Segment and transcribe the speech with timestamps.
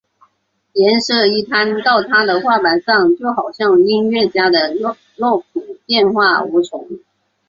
[0.73, 6.87] 颜色一摊到他的画板上就好像音乐家的乐谱变化无穷！